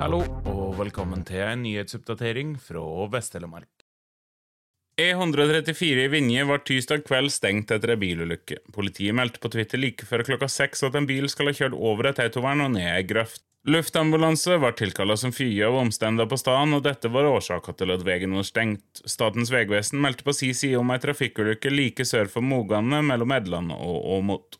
[0.00, 2.80] Velkommen til en nyhetsoppdatering fra
[3.12, 3.82] Vest-Telemark.
[4.96, 8.62] E134 i Vinje var tirsdag kveld stengt etter en bilulykke.
[8.72, 12.08] Politiet meldte på Twitter like før klokka seks at en bil skal ha kjørt over
[12.08, 13.44] et autovern og ned ei grøft.
[13.68, 18.06] Luftambulanse var tilkalla som fye av omstendigheter på staden, og dette var årsaka til at
[18.06, 19.04] veien var stengt.
[19.04, 23.76] Statens vegvesen meldte på si side om ei trafikkulykke like sør for Mogane mellom Edland
[23.76, 24.59] og Åmot.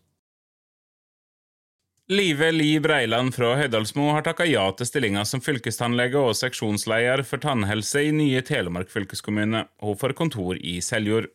[2.11, 7.39] Live Li Breiland fra Høydalsmo har takka ja til stillinga som fylkestannlege og seksjonsleder for
[7.39, 9.61] tannhelse i nye Telemark fylkeskommune.
[9.79, 11.29] Hun får kontor i Seljord.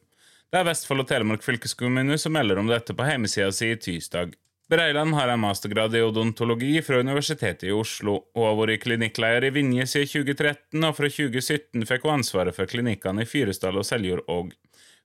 [0.52, 4.34] Det er Vestfold og Telemark fylkeskommune som melder om dette på hjemmesida si tirsdag.
[4.68, 8.18] Breiland har en mastergrad i odontologi fra Universitetet i Oslo.
[8.36, 12.68] Hun har vært klinikkleder i Vinje siden 2013, og fra 2017 fikk hun ansvaret for
[12.68, 14.52] klinikkene i Fyresdal og Seljord òg.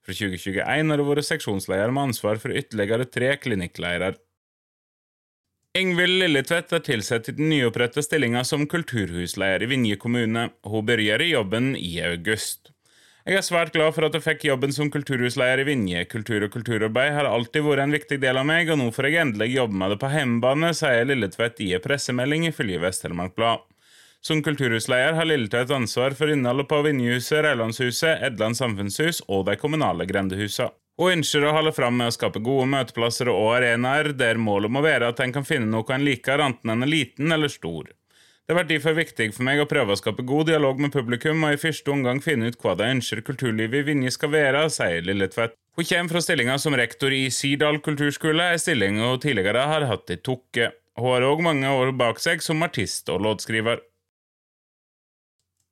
[0.03, 4.17] Fra 2021 har hun vært seksjonsleder med ansvar for ytterligere tre klinikkledere.
[5.71, 10.49] Ingvild Lilletvedt er tilsatt i den nyoppretta stillinga som kulturhusleder i Vinje kommune.
[10.67, 12.73] Hun begynner i jobben i august.
[13.23, 16.01] Jeg er svært glad for at jeg fikk jobben som kulturhusleder i Vinje.
[16.11, 19.21] Kultur og kulturarbeid har alltid vært en viktig del av meg, og nå får jeg
[19.21, 23.63] endelig jobbe med det på hjemmebane, sier Lilletvedt i en pressemelding ifølge Vest-Telemark Blad.
[24.19, 30.09] Som kulturhusleder har Lilletvedt ansvar for innholdet på Vinjehuset, Reilandshuset, Edland samfunnshus og de kommunale
[30.11, 34.69] grendehusene og ønsker å holde fram med å skape gode møteplasser og arenaer der målet
[34.69, 37.89] må være at en kan finne noe en liker, enten en er liten eller stor.
[38.45, 41.55] Det vært derfor viktig for meg å prøve å skape god dialog med publikum, og
[41.55, 45.55] i første omgang finne ut hva de ønsker kulturlivet i Vinje skal være, sier Lilletvedt.
[45.79, 50.11] Hun kommer fra stillinga som rektor i Sirdal kulturskole, ei stilling hun tidligere har hatt
[50.11, 50.73] i Tokke.
[50.99, 53.79] Hun har òg mange år bak seg som artist og låtskriver.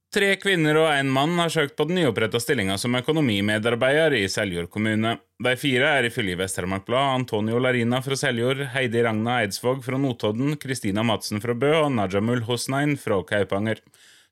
[0.10, 4.72] Tre kvinner og én mann har søkt på den nyoppretta stillinga som økonomimedarbeider i Seljord
[4.74, 5.12] kommune.
[5.38, 10.56] De fire er ifølge Vest-Telemark Blad Antonio Larina fra Seljord, Heidi Ragna Eidsvåg fra Notodden,
[10.58, 13.84] Kristina Madsen fra Bø og Najamul Hosnein fra Kaupanger.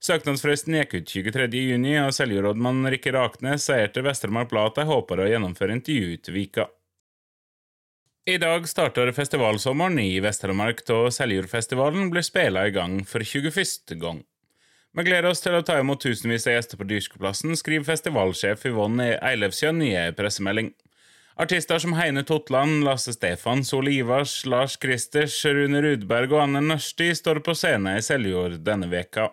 [0.02, 5.22] Søknadsfristen gikk ut 23.6, og Seljord-rådmann Rikke Raknes sier til Vest-Telemark Blad at de håper
[5.22, 6.66] å gjennomføre intervju til Vika.
[8.26, 13.94] I dag starter festivalsommeren i Vest-Telemark, da Seljordfestivalen blir spela i gang for 21.
[14.02, 14.26] gang.
[14.98, 19.12] Vi gleder oss til å ta imot tusenvis av gjester på Dyrskeplassen, skriver festivalsjef Yvonne
[19.22, 20.72] Eilefsjøen i en pressemelding.
[21.38, 27.12] Artister som Heine Totland, Lasse Stefan, Sol Ivars, Lars Kristers, Rune Rudberg og Anne Nørsti
[27.14, 29.30] står på scenen i Seljord denne veka.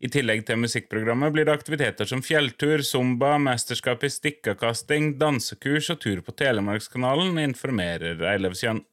[0.00, 6.00] I tillegg til musikkprogrammet blir det aktiviteter som fjelltur, zumba, mesterskap i stikkakasting, dansekurs og
[6.00, 8.86] tur på Telemarkskanalen, informerer Eilefsjøen.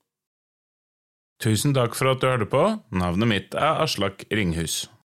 [1.40, 2.68] Tusen takk for at du hørte på.
[2.92, 4.90] Navnet mitt er Aslak Ringhus.